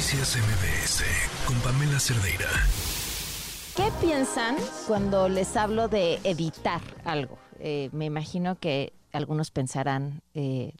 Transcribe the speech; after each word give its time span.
Noticias 0.00 0.38
MBS 0.38 1.04
con 1.46 1.60
Pamela 1.60 2.00
Cerdeira. 2.00 2.48
¿Qué 3.76 3.92
piensan 4.00 4.56
cuando 4.88 5.28
les 5.28 5.54
hablo 5.58 5.88
de 5.88 6.14
editar 6.24 6.80
algo? 7.04 7.36
Eh, 7.58 7.90
me 7.92 8.06
imagino 8.06 8.58
que 8.58 8.94
algunos 9.12 9.50
pensarán 9.50 10.22
eh, 10.32 10.72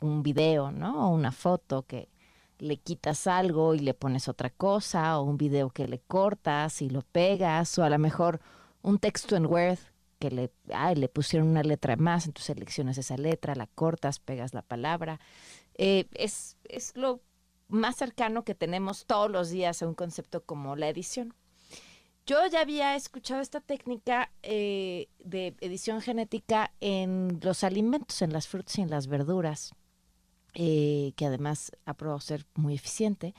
un 0.00 0.22
video, 0.22 0.70
¿no? 0.70 1.08
O 1.08 1.12
una 1.12 1.32
foto 1.32 1.82
que 1.82 2.08
le 2.60 2.76
quitas 2.76 3.26
algo 3.26 3.74
y 3.74 3.80
le 3.80 3.94
pones 3.94 4.28
otra 4.28 4.50
cosa, 4.50 5.18
o 5.18 5.24
un 5.24 5.38
video 5.38 5.70
que 5.70 5.88
le 5.88 5.98
cortas 5.98 6.82
y 6.82 6.88
lo 6.88 7.02
pegas, 7.02 7.76
o 7.80 7.82
a 7.82 7.90
lo 7.90 7.98
mejor 7.98 8.40
un 8.80 9.00
texto 9.00 9.34
en 9.34 9.46
Word 9.46 9.80
que 10.20 10.30
le, 10.30 10.52
le 10.94 11.08
pusieron 11.08 11.48
una 11.48 11.64
letra 11.64 11.96
más, 11.96 12.26
entonces 12.26 12.54
seleccionas 12.54 12.96
esa 12.96 13.16
letra, 13.16 13.56
la 13.56 13.66
cortas, 13.66 14.20
pegas 14.20 14.54
la 14.54 14.62
palabra. 14.62 15.18
Eh, 15.74 16.06
es, 16.14 16.56
es 16.68 16.92
lo 16.94 17.22
más 17.68 17.96
cercano 17.96 18.44
que 18.44 18.54
tenemos 18.54 19.06
todos 19.06 19.30
los 19.30 19.50
días 19.50 19.82
a 19.82 19.88
un 19.88 19.94
concepto 19.94 20.44
como 20.44 20.76
la 20.76 20.88
edición. 20.88 21.34
Yo 22.26 22.44
ya 22.46 22.60
había 22.60 22.96
escuchado 22.96 23.40
esta 23.40 23.60
técnica 23.60 24.32
eh, 24.42 25.08
de 25.20 25.54
edición 25.60 26.00
genética 26.00 26.72
en 26.80 27.38
los 27.40 27.62
alimentos, 27.62 28.20
en 28.20 28.32
las 28.32 28.48
frutas 28.48 28.78
y 28.78 28.82
en 28.82 28.90
las 28.90 29.06
verduras, 29.06 29.74
eh, 30.54 31.12
que 31.14 31.26
además 31.26 31.70
ha 31.84 31.94
probado 31.94 32.20
ser 32.20 32.44
muy 32.54 32.74
eficiente. 32.74 33.32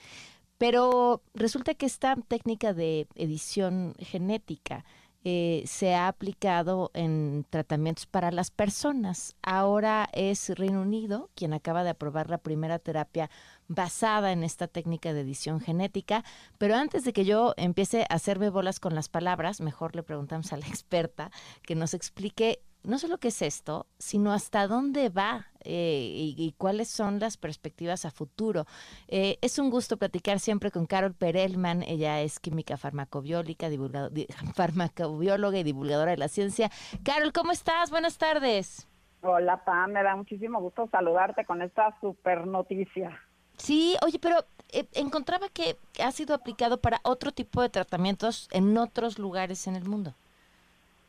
Pero 0.57 1.21
resulta 1.33 1.73
que 1.73 1.85
esta 1.85 2.15
técnica 2.27 2.73
de 2.73 3.07
edición 3.15 3.93
genética 3.99 4.85
eh, 5.25 5.63
se 5.65 5.93
ha 5.93 6.07
aplicado 6.07 6.89
en 6.93 7.45
tratamientos 7.49 8.05
para 8.05 8.31
las 8.31 8.49
personas. 8.49 9.35
Ahora 9.41 10.07
es 10.13 10.49
Reino 10.57 10.81
Unido 10.81 11.29
quien 11.35 11.51
acaba 11.51 11.83
de 11.83 11.89
aprobar 11.89 12.29
la 12.29 12.37
primera 12.37 12.79
terapia 12.79 13.29
basada 13.67 14.31
en 14.31 14.43
esta 14.43 14.67
técnica 14.67 15.13
de 15.13 15.21
edición 15.21 15.59
genética. 15.59 16.23
Pero 16.57 16.75
antes 16.75 17.03
de 17.03 17.13
que 17.13 17.25
yo 17.25 17.53
empiece 17.57 18.05
a 18.09 18.15
hacerme 18.15 18.49
bolas 18.49 18.79
con 18.79 18.95
las 18.95 19.09
palabras, 19.09 19.61
mejor 19.61 19.95
le 19.95 20.03
preguntamos 20.03 20.53
a 20.53 20.57
la 20.57 20.67
experta 20.67 21.31
que 21.63 21.75
nos 21.75 21.93
explique 21.93 22.61
no 22.83 22.97
solo 22.99 23.17
qué 23.17 23.27
es 23.29 23.41
esto, 23.41 23.85
sino 23.97 24.31
hasta 24.31 24.65
dónde 24.65 25.09
va 25.09 25.47
eh, 25.65 26.33
y, 26.37 26.55
cuáles 26.57 26.87
son 26.87 27.19
las 27.19 27.35
perspectivas 27.35 28.05
a 28.05 28.11
futuro. 28.11 28.65
Eh, 29.09 29.37
es 29.41 29.59
un 29.59 29.69
gusto 29.69 29.97
platicar 29.97 30.39
siempre 30.39 30.71
con 30.71 30.85
Carol 30.85 31.13
Perelman. 31.13 31.83
Ella 31.83 32.21
es 32.21 32.39
química 32.39 32.77
farmacobiólica, 32.77 33.67
farmacobióloga 34.55 35.57
y 35.59 35.63
divulgadora 35.63 36.11
de 36.11 36.17
la 36.17 36.29
ciencia. 36.29 36.69
Carol, 37.03 37.33
¿cómo 37.33 37.51
estás? 37.51 37.91
Buenas 37.91 38.17
tardes. 38.17 38.87
Hola, 39.21 39.65
Pam. 39.65 39.91
Me 39.91 40.03
da 40.03 40.15
muchísimo 40.15 40.61
gusto 40.61 40.87
saludarte 40.89 41.43
con 41.43 41.61
esta 41.61 41.99
super 41.99 42.47
noticia. 42.47 43.19
Sí, 43.57 43.95
oye, 44.05 44.19
pero 44.19 44.45
eh, 44.71 44.85
encontraba 44.93 45.47
que 45.49 45.77
ha 46.03 46.11
sido 46.11 46.35
aplicado 46.35 46.79
para 46.79 46.99
otro 47.03 47.31
tipo 47.31 47.61
de 47.61 47.69
tratamientos 47.69 48.47
en 48.51 48.77
otros 48.77 49.19
lugares 49.19 49.67
en 49.67 49.75
el 49.75 49.85
mundo. 49.85 50.13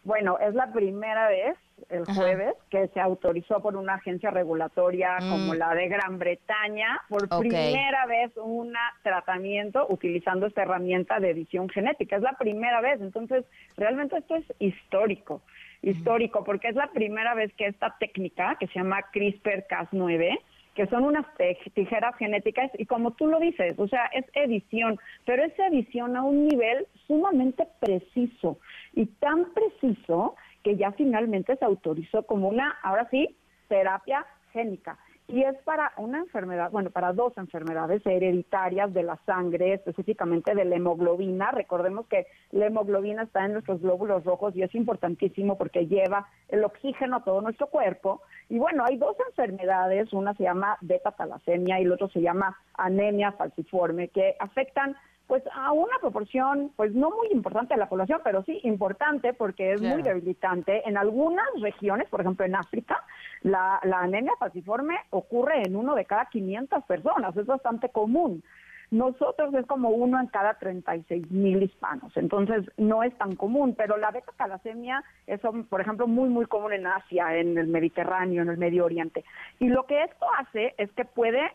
Bueno, 0.04 0.38
es 0.38 0.54
la 0.54 0.72
primera 0.72 1.28
vez 1.28 1.56
el 1.90 2.04
jueves 2.06 2.54
que 2.70 2.88
se 2.88 3.00
autorizó 3.00 3.60
por 3.60 3.76
una 3.76 3.94
agencia 3.94 4.30
regulatoria 4.30 5.16
como 5.18 5.54
mm. 5.54 5.56
la 5.56 5.74
de 5.74 5.88
Gran 5.88 6.18
Bretaña, 6.18 7.00
por 7.08 7.28
primera 7.28 8.06
vez 8.06 8.32
un 8.36 8.72
tratamiento 9.02 9.86
utilizando 9.88 10.46
esta 10.46 10.62
herramienta 10.62 11.20
de 11.20 11.30
edición 11.30 11.68
genética. 11.68 12.16
Es 12.16 12.22
la 12.22 12.34
primera 12.34 12.80
vez, 12.80 13.00
entonces 13.00 13.44
realmente 13.76 14.18
esto 14.18 14.36
es 14.36 14.44
histórico, 14.58 15.42
histórico, 15.82 16.44
porque 16.44 16.68
es 16.68 16.74
la 16.74 16.90
primera 16.90 17.34
vez 17.34 17.52
que 17.54 17.66
esta 17.66 17.96
técnica, 17.98 18.56
que 18.58 18.66
se 18.68 18.74
llama 18.74 19.00
CRISPR-Cas9, 19.12 20.38
que 20.78 20.86
son 20.86 21.02
unas 21.02 21.26
tijeras 21.74 22.14
genéticas 22.18 22.70
y 22.78 22.86
como 22.86 23.10
tú 23.10 23.26
lo 23.26 23.40
dices, 23.40 23.76
o 23.80 23.88
sea, 23.88 24.06
es 24.14 24.24
edición, 24.32 24.96
pero 25.24 25.42
es 25.42 25.52
edición 25.58 26.16
a 26.16 26.22
un 26.22 26.46
nivel 26.46 26.86
sumamente 27.08 27.66
preciso 27.80 28.60
y 28.92 29.06
tan 29.06 29.52
preciso 29.54 30.36
que 30.62 30.76
ya 30.76 30.92
finalmente 30.92 31.56
se 31.56 31.64
autorizó 31.64 32.22
como 32.22 32.48
una, 32.48 32.78
ahora 32.84 33.08
sí, 33.10 33.36
terapia 33.66 34.24
génica. 34.52 34.96
Y 35.30 35.42
es 35.42 35.56
para 35.64 35.92
una 35.98 36.20
enfermedad, 36.20 36.70
bueno, 36.70 36.88
para 36.88 37.12
dos 37.12 37.36
enfermedades 37.36 38.00
hereditarias 38.06 38.94
de 38.94 39.02
la 39.02 39.18
sangre, 39.26 39.74
específicamente 39.74 40.54
de 40.54 40.64
la 40.64 40.76
hemoglobina. 40.76 41.50
Recordemos 41.50 42.06
que 42.06 42.26
la 42.50 42.66
hemoglobina 42.66 43.24
está 43.24 43.44
en 43.44 43.52
nuestros 43.52 43.82
glóbulos 43.82 44.24
rojos 44.24 44.56
y 44.56 44.62
es 44.62 44.74
importantísimo 44.74 45.58
porque 45.58 45.86
lleva 45.86 46.26
el 46.48 46.64
oxígeno 46.64 47.16
a 47.16 47.24
todo 47.24 47.42
nuestro 47.42 47.66
cuerpo. 47.66 48.22
Y 48.48 48.58
bueno, 48.58 48.84
hay 48.86 48.96
dos 48.96 49.16
enfermedades, 49.28 50.14
una 50.14 50.32
se 50.32 50.44
llama 50.44 50.78
beta-talasemia 50.80 51.78
y 51.78 51.82
el 51.82 51.92
otro 51.92 52.08
se 52.08 52.22
llama 52.22 52.56
anemia 52.72 53.32
falciforme, 53.32 54.08
que 54.08 54.34
afectan 54.40 54.96
pues 55.28 55.42
a 55.54 55.72
una 55.72 55.98
proporción, 56.00 56.72
pues 56.74 56.94
no 56.94 57.10
muy 57.10 57.28
importante 57.30 57.74
de 57.74 57.78
la 57.80 57.88
población, 57.88 58.22
pero 58.24 58.42
sí 58.44 58.60
importante 58.64 59.34
porque 59.34 59.74
es 59.74 59.82
muy 59.82 60.02
debilitante. 60.02 60.82
En 60.88 60.96
algunas 60.96 61.46
regiones, 61.60 62.08
por 62.08 62.22
ejemplo 62.22 62.46
en 62.46 62.56
África, 62.56 63.04
la, 63.42 63.78
la 63.84 64.00
anemia 64.00 64.32
falciforme 64.38 64.96
ocurre 65.10 65.62
en 65.66 65.76
uno 65.76 65.94
de 65.94 66.06
cada 66.06 66.26
500 66.26 66.82
personas, 66.84 67.36
es 67.36 67.44
bastante 67.44 67.90
común. 67.90 68.42
Nosotros 68.90 69.52
es 69.52 69.66
como 69.66 69.90
uno 69.90 70.18
en 70.18 70.28
cada 70.28 70.54
36 70.54 71.30
mil 71.30 71.62
hispanos, 71.62 72.16
entonces 72.16 72.64
no 72.78 73.02
es 73.02 73.14
tan 73.18 73.36
común, 73.36 73.74
pero 73.76 73.98
la 73.98 74.10
beta 74.10 74.32
talasemia 74.38 75.04
es, 75.26 75.42
por 75.68 75.82
ejemplo, 75.82 76.06
muy, 76.06 76.30
muy 76.30 76.46
común 76.46 76.72
en 76.72 76.86
Asia, 76.86 77.36
en 77.36 77.58
el 77.58 77.66
Mediterráneo, 77.66 78.40
en 78.40 78.48
el 78.48 78.56
Medio 78.56 78.86
Oriente. 78.86 79.26
Y 79.58 79.68
lo 79.68 79.84
que 79.84 80.04
esto 80.04 80.26
hace 80.38 80.74
es 80.78 80.90
que 80.92 81.04
puede 81.04 81.50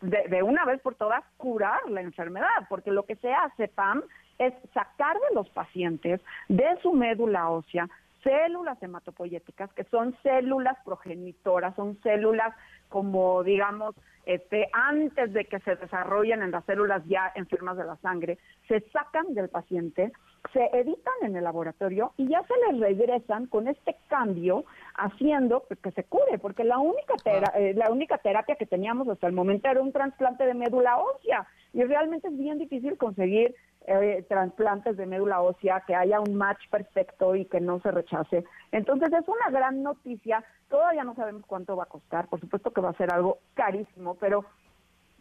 de, 0.00 0.42
una 0.42 0.64
vez 0.64 0.80
por 0.80 0.94
todas 0.94 1.24
curar 1.36 1.88
la 1.88 2.00
enfermedad, 2.00 2.66
porque 2.68 2.90
lo 2.90 3.04
que 3.04 3.16
se 3.16 3.32
hace, 3.32 3.68
Pam, 3.68 4.02
es 4.38 4.52
sacar 4.74 5.16
de 5.28 5.34
los 5.34 5.48
pacientes 5.50 6.20
de 6.48 6.78
su 6.82 6.92
médula 6.92 7.48
ósea 7.48 7.88
células 8.22 8.82
hematopoyéticas, 8.82 9.72
que 9.74 9.84
son 9.84 10.16
células 10.24 10.76
progenitoras, 10.84 11.76
son 11.76 11.96
células 12.02 12.52
como 12.88 13.42
digamos, 13.42 13.94
este, 14.24 14.68
antes 14.72 15.32
de 15.32 15.44
que 15.44 15.60
se 15.60 15.76
desarrollen 15.76 16.42
en 16.42 16.50
las 16.50 16.64
células 16.64 17.04
ya 17.06 17.30
enfermas 17.34 17.76
de 17.76 17.84
la 17.84 17.96
sangre, 17.96 18.38
se 18.66 18.80
sacan 18.90 19.34
del 19.34 19.48
paciente, 19.48 20.12
se 20.52 20.64
editan 20.72 21.14
en 21.22 21.36
el 21.36 21.44
laboratorio 21.44 22.12
y 22.16 22.28
ya 22.28 22.42
se 22.42 22.54
les 22.66 22.80
regresan 22.80 23.46
con 23.46 23.68
este 23.68 23.96
cambio 24.08 24.64
haciendo 24.94 25.64
que 25.82 25.90
se 25.92 26.04
cure, 26.04 26.38
porque 26.38 26.64
la 26.64 26.78
única, 26.78 27.14
eh, 27.54 27.74
la 27.74 27.90
única 27.90 28.18
terapia 28.18 28.56
que 28.56 28.66
teníamos 28.66 29.08
hasta 29.08 29.26
el 29.26 29.32
momento 29.32 29.68
era 29.68 29.80
un 29.80 29.92
trasplante 29.92 30.46
de 30.46 30.54
médula 30.54 30.98
ósea 30.98 31.46
y 31.72 31.82
realmente 31.84 32.28
es 32.28 32.38
bien 32.38 32.58
difícil 32.58 32.96
conseguir 32.96 33.54
eh, 33.86 34.24
trasplantes 34.28 34.96
de 34.96 35.06
médula 35.06 35.40
ósea, 35.40 35.84
que 35.86 35.94
haya 35.94 36.20
un 36.20 36.34
match 36.34 36.68
perfecto 36.70 37.36
y 37.36 37.44
que 37.44 37.60
no 37.60 37.80
se 37.80 37.90
rechace. 37.92 38.44
Entonces 38.72 39.12
es 39.12 39.28
una 39.28 39.50
gran 39.50 39.82
noticia, 39.82 40.44
todavía 40.68 41.04
no 41.04 41.14
sabemos 41.14 41.44
cuánto 41.46 41.76
va 41.76 41.84
a 41.84 41.86
costar, 41.86 42.26
por 42.28 42.40
supuesto 42.40 42.72
que 42.72 42.80
va 42.80 42.90
a 42.90 42.96
ser 42.96 43.12
algo 43.12 43.38
carísimo, 43.54 44.16
pero 44.16 44.44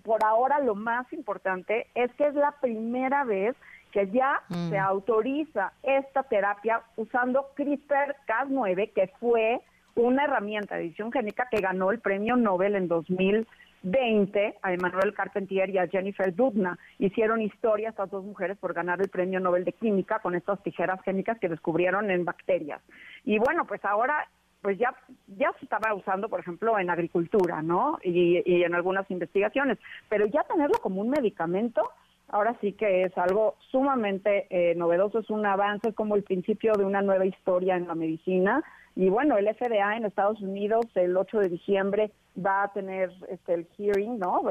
por 0.04 0.24
ahora 0.24 0.60
lo 0.60 0.76
más 0.76 1.12
importante 1.14 1.88
es 1.96 2.12
que 2.14 2.28
es 2.28 2.36
la 2.36 2.54
primera 2.62 3.24
vez 3.24 3.56
que 3.96 4.12
ya 4.12 4.42
mm. 4.50 4.70
se 4.70 4.78
autoriza 4.78 5.72
esta 5.82 6.24
terapia 6.24 6.82
usando 6.98 7.48
CRISPR-Cas9, 7.56 8.92
que 8.92 9.08
fue 9.22 9.62
una 9.96 10.26
herramienta 10.26 10.76
de 10.76 10.82
edición 10.82 11.14
génica 11.14 11.48
que 11.50 11.62
ganó 11.62 11.92
el 11.92 12.00
premio 12.00 12.36
Nobel 12.36 12.76
en 12.76 12.90
2020 12.90 14.56
a 14.62 14.74
Emmanuel 14.74 15.14
Carpentier 15.14 15.70
y 15.70 15.78
a 15.78 15.88
Jennifer 15.88 16.36
Doudna. 16.36 16.78
Hicieron 17.00 17.42
historia 17.42 17.88
estas 17.88 18.12
dos 18.12 18.26
mujeres 18.26 18.58
por 18.58 18.74
ganar 18.74 19.00
el 19.00 19.08
premio 19.08 19.40
Nobel 19.40 19.64
de 19.64 19.72
Química 19.72 20.20
con 20.20 20.36
estas 20.36 20.62
tijeras 20.62 21.02
génicas 21.04 21.40
que 21.40 21.48
descubrieron 21.48 22.12
en 22.12 22.26
bacterias. 22.26 22.82
Y 23.24 23.40
bueno, 23.40 23.66
pues 23.66 23.86
ahora 23.86 24.28
pues 24.62 24.78
ya, 24.78 24.94
ya 25.38 25.54
se 25.60 25.66
estaba 25.66 25.94
usando, 25.94 26.28
por 26.28 26.42
ejemplo, 26.42 26.78
en 26.80 26.90
agricultura, 26.90 27.62
¿no? 27.62 28.00
Y, 28.04 28.42
y 28.46 28.64
en 28.64 28.74
algunas 28.74 29.10
investigaciones, 29.10 29.78
pero 30.10 30.26
ya 30.26 30.44
tenerlo 30.44 30.80
como 30.82 31.02
un 31.02 31.12
medicamento, 31.12 31.92
ahora 32.30 32.56
sí 32.62 32.74
que 32.74 33.04
es 33.04 33.18
algo 33.18 33.56
sumamente 33.72 34.48
eh, 34.50 34.76
novedoso, 34.76 35.20
es 35.20 35.30
un 35.30 35.46
avance, 35.46 35.90
es 35.90 35.96
como 35.96 36.16
el 36.16 36.24
principio 36.24 36.74
de 36.74 36.86
una 36.86 37.02
nueva 37.02 37.26
historia 37.26 37.76
en 37.76 37.88
la 37.88 37.96
medicina. 37.96 38.64
Y 38.96 39.10
bueno, 39.10 39.38
el 39.38 39.54
FDA 39.54 39.98
en 39.98 40.06
Estados 40.06 40.42
Unidos 40.42 40.86
el 40.96 41.18
8 41.18 41.40
de 41.40 41.50
diciembre 41.50 42.12
va 42.44 42.64
a 42.64 42.74
tener 42.74 43.12
este, 43.30 43.54
el 43.54 43.68
hearing, 43.78 44.20
¿no? 44.20 44.44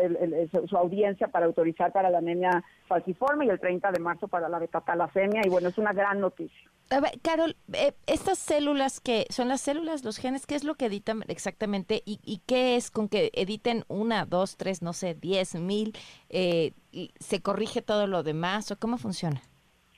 su 0.68 0.76
audiencia 0.76 1.28
para 1.28 1.46
autorizar 1.46 1.92
para 1.92 2.10
la 2.10 2.18
anemia 2.18 2.62
falciforme 2.86 3.46
y 3.46 3.48
el 3.48 3.60
30 3.60 3.92
de 3.92 4.00
marzo 4.00 4.28
para 4.28 4.48
la 4.48 4.58
betatalasemia. 4.58 5.42
Y 5.44 5.48
bueno, 5.48 5.68
es 5.68 5.78
una 5.78 5.92
gran 5.92 6.20
noticia. 6.20 6.70
A 6.90 7.00
ver, 7.00 7.12
Carol, 7.22 7.56
eh, 7.72 7.92
estas 8.06 8.38
células 8.38 9.00
que 9.00 9.26
son 9.30 9.48
las 9.48 9.62
células, 9.62 10.04
los 10.04 10.18
genes, 10.18 10.46
¿qué 10.46 10.54
es 10.54 10.64
lo 10.64 10.74
que 10.74 10.86
editan 10.86 11.22
exactamente? 11.28 12.02
¿Y, 12.04 12.20
y 12.22 12.42
qué 12.46 12.76
es 12.76 12.90
con 12.90 13.08
que 13.08 13.30
editen 13.34 13.84
una, 13.88 14.26
dos, 14.26 14.58
tres, 14.58 14.82
no 14.82 14.92
sé, 14.92 15.14
diez, 15.14 15.54
mil? 15.54 15.96
Eh, 16.28 16.72
¿Se 17.18 17.40
corrige 17.40 17.80
todo 17.80 18.06
lo 18.06 18.22
demás 18.22 18.70
o 18.70 18.78
cómo 18.78 18.98
funciona? 18.98 19.40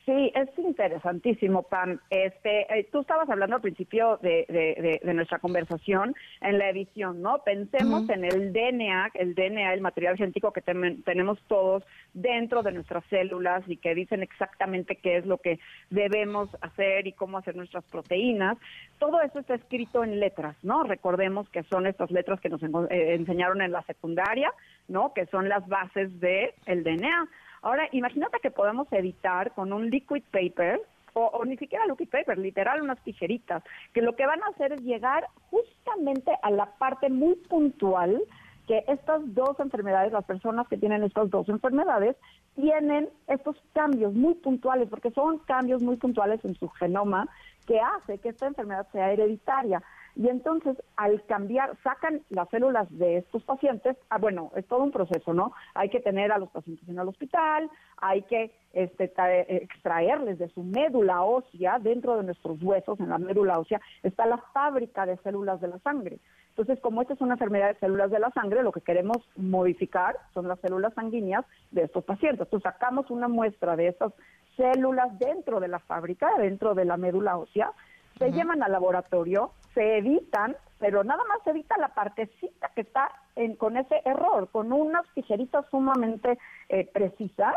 Sí, 0.06 0.32
es 0.36 0.48
interesantísimo, 0.56 1.64
Pam. 1.64 1.98
Este, 2.10 2.72
eh, 2.72 2.88
tú 2.92 3.00
estabas 3.00 3.28
hablando 3.28 3.56
al 3.56 3.62
principio 3.62 4.20
de, 4.22 5.00
nuestra 5.02 5.40
conversación 5.40 6.14
en 6.42 6.58
la 6.58 6.70
edición, 6.70 7.22
¿no? 7.22 7.42
Pensemos 7.42 8.08
en 8.08 8.24
el 8.24 8.52
DNA, 8.52 9.10
el 9.14 9.34
DNA, 9.34 9.74
el 9.74 9.80
material 9.80 10.16
genético 10.16 10.52
que 10.52 10.62
tenemos 10.62 11.40
todos 11.48 11.82
dentro 12.14 12.62
de 12.62 12.70
nuestras 12.70 13.04
células 13.06 13.64
y 13.66 13.78
que 13.78 13.96
dicen 13.96 14.22
exactamente 14.22 14.94
qué 14.94 15.16
es 15.16 15.26
lo 15.26 15.38
que 15.38 15.58
debemos 15.90 16.50
hacer 16.60 17.08
y 17.08 17.12
cómo 17.12 17.38
hacer 17.38 17.56
nuestras 17.56 17.82
proteínas. 17.86 18.58
Todo 19.00 19.20
eso 19.22 19.40
está 19.40 19.56
escrito 19.56 20.04
en 20.04 20.20
letras, 20.20 20.54
¿no? 20.62 20.84
Recordemos 20.84 21.48
que 21.48 21.64
son 21.64 21.84
estas 21.84 22.12
letras 22.12 22.40
que 22.40 22.48
nos 22.48 22.62
eh, 22.62 23.14
enseñaron 23.14 23.60
en 23.60 23.72
la 23.72 23.82
secundaria, 23.82 24.52
¿no? 24.86 25.12
Que 25.14 25.26
son 25.26 25.48
las 25.48 25.66
bases 25.66 26.20
del 26.20 26.52
el 26.66 26.84
DNA. 26.84 27.28
Ahora, 27.62 27.88
imagínate 27.92 28.38
que 28.40 28.50
podemos 28.50 28.90
editar 28.92 29.52
con 29.52 29.72
un 29.72 29.90
liquid 29.90 30.22
paper 30.30 30.80
o, 31.14 31.44
ni 31.46 31.56
siquiera 31.56 31.86
liquid 31.86 32.10
paper, 32.10 32.36
literal 32.36 32.82
unas 32.82 33.02
tijeritas, 33.02 33.62
que 33.94 34.02
lo 34.02 34.14
que 34.14 34.26
van 34.26 34.42
a 34.42 34.48
hacer 34.48 34.72
es 34.72 34.82
llegar 34.82 35.26
justamente 35.50 36.30
a 36.42 36.50
la 36.50 36.66
parte 36.76 37.08
muy 37.08 37.36
puntual 37.36 38.22
que 38.66 38.84
estas 38.88 39.22
dos 39.34 39.58
enfermedades, 39.60 40.12
las 40.12 40.24
personas 40.24 40.66
que 40.68 40.76
tienen 40.76 41.04
estas 41.04 41.30
dos 41.30 41.48
enfermedades, 41.48 42.16
tienen 42.56 43.08
estos 43.28 43.56
cambios 43.72 44.12
muy 44.12 44.34
puntuales, 44.34 44.88
porque 44.88 45.10
son 45.12 45.38
cambios 45.40 45.82
muy 45.82 45.96
puntuales 45.96 46.44
en 46.44 46.54
su 46.56 46.68
genoma 46.70 47.28
que 47.66 47.80
hace 47.80 48.18
que 48.18 48.30
esta 48.30 48.46
enfermedad 48.46 48.86
sea 48.92 49.12
hereditaria. 49.12 49.82
Y 50.16 50.30
entonces, 50.30 50.76
al 50.96 51.22
cambiar, 51.26 51.76
sacan 51.84 52.22
las 52.30 52.48
células 52.48 52.88
de 52.90 53.18
estos 53.18 53.44
pacientes, 53.44 53.98
ah, 54.08 54.16
bueno, 54.16 54.50
es 54.56 54.66
todo 54.66 54.82
un 54.82 54.90
proceso, 54.90 55.34
¿no? 55.34 55.52
Hay 55.74 55.90
que 55.90 56.00
tener 56.00 56.32
a 56.32 56.38
los 56.38 56.48
pacientes 56.48 56.88
en 56.88 56.98
el 56.98 57.06
hospital, 57.06 57.70
hay 57.98 58.22
que 58.22 58.50
este, 58.72 59.12
extraerles 59.48 60.38
de 60.38 60.48
su 60.48 60.62
médula 60.62 61.22
ósea, 61.22 61.78
dentro 61.78 62.16
de 62.16 62.24
nuestros 62.24 62.62
huesos, 62.62 62.98
en 62.98 63.10
la 63.10 63.18
médula 63.18 63.58
ósea, 63.58 63.78
está 64.02 64.24
la 64.24 64.38
fábrica 64.54 65.04
de 65.04 65.18
células 65.18 65.60
de 65.60 65.68
la 65.68 65.78
sangre. 65.80 66.18
Entonces, 66.48 66.80
como 66.80 67.02
esta 67.02 67.12
es 67.12 67.20
una 67.20 67.34
enfermedad 67.34 67.68
de 67.68 67.80
células 67.80 68.10
de 68.10 68.18
la 68.18 68.30
sangre, 68.30 68.62
lo 68.62 68.72
que 68.72 68.80
queremos 68.80 69.18
modificar 69.36 70.16
son 70.32 70.48
las 70.48 70.58
células 70.60 70.94
sanguíneas 70.94 71.44
de 71.72 71.82
estos 71.82 72.02
pacientes. 72.04 72.46
Entonces, 72.46 72.72
sacamos 72.72 73.10
una 73.10 73.28
muestra 73.28 73.76
de 73.76 73.88
esas 73.88 74.14
células 74.56 75.18
dentro 75.18 75.60
de 75.60 75.68
la 75.68 75.80
fábrica, 75.80 76.30
dentro 76.38 76.74
de 76.74 76.86
la 76.86 76.96
médula 76.96 77.36
ósea, 77.36 77.70
se 78.18 78.32
llevan 78.32 78.62
al 78.62 78.72
laboratorio, 78.72 79.50
se 79.76 79.98
editan, 79.98 80.56
pero 80.78 81.04
nada 81.04 81.22
más 81.28 81.42
se 81.44 81.50
evita 81.50 81.76
la 81.76 81.88
partecita 81.88 82.70
que 82.74 82.80
está 82.80 83.10
en, 83.36 83.56
con 83.56 83.76
ese 83.76 84.00
error, 84.06 84.48
con 84.50 84.72
unas 84.72 85.04
tijeritas 85.14 85.66
sumamente 85.70 86.38
eh, 86.70 86.88
precisas 86.94 87.54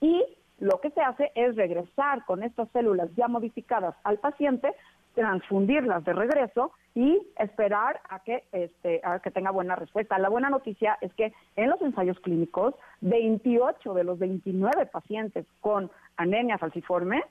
y 0.00 0.22
lo 0.58 0.80
que 0.82 0.90
se 0.90 1.00
hace 1.00 1.32
es 1.34 1.56
regresar 1.56 2.26
con 2.26 2.42
estas 2.42 2.68
células 2.72 3.08
ya 3.16 3.26
modificadas 3.26 3.94
al 4.04 4.18
paciente, 4.18 4.74
transfundirlas 5.14 6.04
de 6.04 6.12
regreso 6.12 6.72
y 6.94 7.26
esperar 7.38 8.00
a 8.10 8.20
que 8.20 8.44
este 8.52 9.00
a 9.02 9.18
que 9.20 9.30
tenga 9.30 9.50
buena 9.50 9.74
respuesta. 9.74 10.18
La 10.18 10.28
buena 10.28 10.50
noticia 10.50 10.98
es 11.00 11.12
que 11.14 11.32
en 11.56 11.70
los 11.70 11.80
ensayos 11.80 12.20
clínicos 12.20 12.74
28 13.00 13.94
de 13.94 14.04
los 14.04 14.18
29 14.18 14.86
pacientes 14.86 15.46
con 15.60 15.90
anemia 16.18 16.58
falciforme 16.58 17.22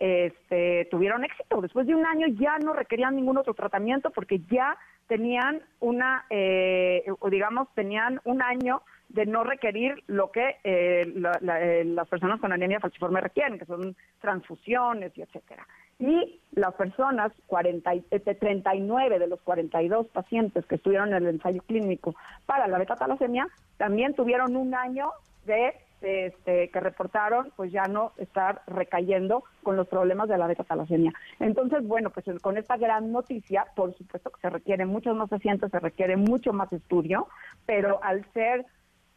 este, 0.00 0.88
tuvieron 0.90 1.24
éxito. 1.24 1.60
Después 1.60 1.86
de 1.86 1.94
un 1.94 2.06
año 2.06 2.26
ya 2.28 2.58
no 2.58 2.72
requerían 2.72 3.14
ningún 3.14 3.36
otro 3.36 3.54
tratamiento 3.54 4.10
porque 4.10 4.40
ya 4.50 4.76
tenían 5.06 5.60
una, 5.80 6.24
eh, 6.30 7.04
digamos, 7.30 7.68
tenían 7.74 8.20
un 8.24 8.42
año 8.42 8.82
de 9.10 9.26
no 9.26 9.42
requerir 9.44 10.02
lo 10.06 10.30
que 10.30 10.56
eh, 10.62 11.12
eh, 11.12 11.84
las 11.84 12.08
personas 12.08 12.40
con 12.40 12.52
anemia 12.52 12.80
falciforme 12.80 13.20
requieren, 13.20 13.58
que 13.58 13.66
son 13.66 13.96
transfusiones 14.20 15.16
y 15.18 15.22
etcétera. 15.22 15.66
Y 15.98 16.40
las 16.52 16.74
personas, 16.74 17.32
40, 17.46 17.90
39 18.38 19.18
de 19.18 19.26
los 19.26 19.42
42 19.42 20.06
pacientes 20.08 20.64
que 20.64 20.76
estuvieron 20.76 21.08
en 21.08 21.16
el 21.16 21.26
ensayo 21.26 21.60
clínico 21.62 22.14
para 22.46 22.68
la 22.68 22.78
beta-talasemia, 22.78 23.48
también 23.76 24.14
tuvieron 24.14 24.56
un 24.56 24.74
año 24.74 25.10
de 25.44 25.74
este, 26.00 26.70
que 26.70 26.80
reportaron, 26.80 27.52
pues 27.56 27.72
ya 27.72 27.84
no 27.84 28.12
estar 28.16 28.62
recayendo 28.66 29.44
con 29.62 29.76
los 29.76 29.88
problemas 29.88 30.28
de 30.28 30.38
la 30.38 30.46
beta-talasemia. 30.46 31.12
Entonces, 31.38 31.86
bueno, 31.86 32.10
pues 32.10 32.26
con 32.40 32.56
esta 32.56 32.76
gran 32.76 33.12
noticia, 33.12 33.66
por 33.74 33.94
supuesto 33.96 34.30
que 34.30 34.40
se 34.40 34.50
requiere 34.50 34.86
muchos 34.86 35.16
más 35.16 35.28
pacientes, 35.28 35.70
se 35.70 35.78
requiere 35.78 36.16
mucho 36.16 36.52
más 36.52 36.72
estudio, 36.72 37.28
pero 37.66 38.02
al 38.02 38.24
ser 38.32 38.64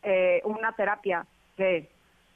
eh, 0.03 0.41
una 0.45 0.73
terapia 0.73 1.25
que 1.55 1.92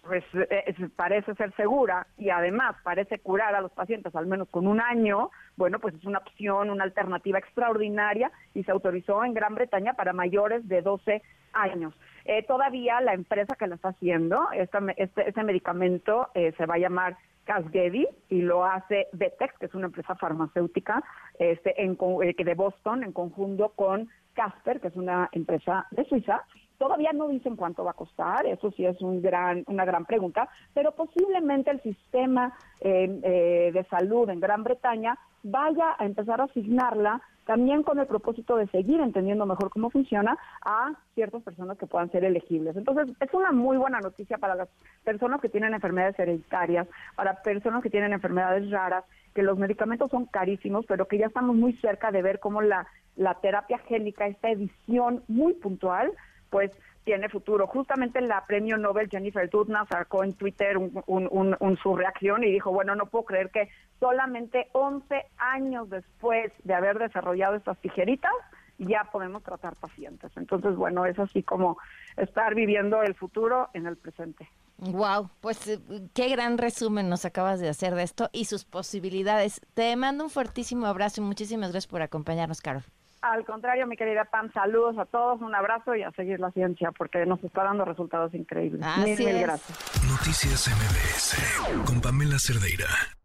pues 0.07 0.23
eh, 0.33 0.73
parece 0.95 1.35
ser 1.35 1.53
segura 1.55 2.07
y 2.17 2.29
además 2.29 2.75
parece 2.83 3.19
curar 3.19 3.53
a 3.55 3.61
los 3.61 3.71
pacientes 3.71 4.15
al 4.15 4.25
menos 4.25 4.47
con 4.49 4.65
un 4.65 4.79
año, 4.79 5.29
bueno, 5.57 5.79
pues 5.79 5.95
es 5.95 6.05
una 6.05 6.19
opción, 6.19 6.69
una 6.69 6.83
alternativa 6.83 7.39
extraordinaria 7.39 8.31
y 8.53 8.63
se 8.63 8.71
autorizó 8.71 9.23
en 9.23 9.33
Gran 9.33 9.55
Bretaña 9.55 9.93
para 9.93 10.13
mayores 10.13 10.67
de 10.67 10.81
12 10.81 11.21
años. 11.53 11.93
Eh, 12.25 12.43
todavía 12.43 13.01
la 13.01 13.13
empresa 13.13 13.55
que 13.55 13.67
lo 13.67 13.75
está 13.75 13.89
haciendo, 13.89 14.47
este, 14.53 14.79
este 15.27 15.43
medicamento 15.43 16.29
eh, 16.33 16.53
se 16.57 16.65
va 16.65 16.75
a 16.75 16.79
llamar 16.79 17.17
Casgevy 17.45 18.07
y 18.29 18.41
lo 18.41 18.65
hace 18.65 19.07
Betex, 19.13 19.57
que 19.57 19.67
es 19.67 19.73
una 19.73 19.87
empresa 19.87 20.15
farmacéutica 20.15 21.03
este, 21.39 21.81
en, 21.81 21.97
eh, 22.23 22.35
de 22.43 22.53
Boston, 22.53 23.03
en 23.03 23.13
conjunto 23.13 23.69
con 23.69 24.09
Casper, 24.33 24.79
que 24.79 24.89
es 24.89 24.95
una 24.95 25.29
empresa 25.31 25.87
de 25.91 26.05
Suiza. 26.05 26.43
Todavía 26.77 27.11
no 27.13 27.27
dicen 27.27 27.55
cuánto 27.55 27.83
va 27.83 27.91
a 27.91 27.95
costar, 27.95 28.45
eso 28.45 28.71
sí 28.71 28.85
es 28.85 29.01
un 29.01 29.21
gran, 29.21 29.63
una 29.67 29.85
gran 29.85 30.05
pregunta, 30.05 30.49
pero 30.73 30.91
posiblemente 30.91 31.71
el 31.71 31.81
sistema 31.81 32.55
de 32.79 33.85
salud 33.89 34.29
en 34.29 34.39
Gran 34.39 34.63
Bretaña 34.63 35.17
vaya 35.43 35.95
a 35.97 36.05
empezar 36.05 36.41
a 36.41 36.45
asignarla 36.45 37.21
también 37.47 37.81
con 37.81 37.97
el 37.97 38.05
propósito 38.05 38.57
de 38.57 38.67
seguir 38.67 38.99
entendiendo 38.99 39.45
mejor 39.45 39.69
cómo 39.69 39.89
funciona 39.89 40.37
a 40.61 40.93
ciertas 41.15 41.41
personas 41.41 41.77
que 41.77 41.87
puedan 41.87 42.11
ser 42.11 42.25
elegibles. 42.25 42.75
Entonces, 42.75 43.15
es 43.19 43.33
una 43.33 43.53
muy 43.53 43.77
buena 43.77 44.01
noticia 44.01 44.37
para 44.37 44.53
las 44.53 44.67
personas 45.05 45.39
que 45.39 45.47
tienen 45.47 45.73
enfermedades 45.73 46.19
hereditarias, 46.19 46.87
para 47.15 47.41
personas 47.41 47.81
que 47.81 47.89
tienen 47.89 48.11
enfermedades 48.11 48.69
raras, 48.69 49.05
que 49.33 49.43
los 49.43 49.57
medicamentos 49.57 50.11
son 50.11 50.25
carísimos, 50.25 50.85
pero 50.85 51.07
que 51.07 51.17
ya 51.17 51.27
estamos 51.27 51.55
muy 51.55 51.71
cerca 51.77 52.11
de 52.11 52.21
ver 52.21 52.39
cómo 52.41 52.61
la, 52.61 52.85
la 53.15 53.35
terapia 53.35 53.77
génica, 53.79 54.27
esta 54.27 54.49
edición 54.49 55.23
muy 55.29 55.53
puntual, 55.53 56.11
pues 56.49 56.71
tiene 57.07 57.29
futuro. 57.29 57.67
Justamente 57.67 58.19
la 58.19 58.45
premio 58.45 58.77
Nobel 58.77 59.09
Jennifer 59.09 59.49
Doudna 59.49 59.85
sacó 59.89 60.25
en 60.25 60.33
Twitter 60.33 60.77
un, 60.77 61.77
su 61.81 61.95
reacción 61.95 62.43
y 62.43 62.51
dijo, 62.51 62.71
bueno, 62.73 62.95
no 62.95 63.05
puedo 63.05 63.23
creer 63.23 63.49
que 63.49 63.69
solamente 64.01 64.67
11 64.73 65.25
años 65.37 65.89
después 65.89 66.51
de 66.65 66.73
haber 66.73 66.99
desarrollado 66.99 67.55
estas 67.55 67.77
tijeritas, 67.77 68.33
ya 68.77 69.05
podemos 69.05 69.41
tratar 69.41 69.77
pacientes. 69.77 70.31
Entonces, 70.35 70.75
bueno, 70.75 71.05
es 71.05 71.17
así 71.17 71.43
como 71.43 71.77
estar 72.17 72.53
viviendo 72.55 73.01
el 73.01 73.15
futuro 73.15 73.69
en 73.73 73.87
el 73.87 73.95
presente. 73.95 74.49
Wow, 74.77 75.29
pues 75.39 75.65
eh, 75.67 75.79
qué 76.13 76.27
gran 76.27 76.57
resumen 76.57 77.07
nos 77.07 77.23
acabas 77.23 77.61
de 77.61 77.69
hacer 77.69 77.95
de 77.95 78.03
esto 78.03 78.29
y 78.33 78.45
sus 78.45 78.65
posibilidades. 78.65 79.61
Te 79.73 79.95
mando 79.95 80.25
un 80.25 80.29
fuertísimo 80.29 80.85
abrazo 80.87 81.21
y 81.21 81.23
muchísimas 81.23 81.71
gracias 81.71 81.89
por 81.89 82.01
acompañarnos, 82.01 82.61
Carol. 82.61 82.83
Al 83.21 83.45
contrario, 83.45 83.87
mi 83.87 83.97
querida 83.97 84.25
Pam, 84.25 84.51
saludos 84.53 84.97
a 84.97 85.05
todos, 85.05 85.41
un 85.41 85.53
abrazo 85.55 85.95
y 85.95 86.03
a 86.03 86.11
seguir 86.11 86.39
la 86.39 86.51
ciencia 86.51 86.91
porque 86.91 87.25
nos 87.25 87.43
está 87.43 87.63
dando 87.63 87.83
resultados 87.85 88.33
increíbles. 88.33 88.85
mil, 89.03 89.17
mil 89.17 89.39
gracias. 89.39 89.77
Noticias 90.09 90.67
MBS 90.67 91.85
con 91.85 91.99
Pamela 92.01 92.37
Cerdeira. 92.39 93.16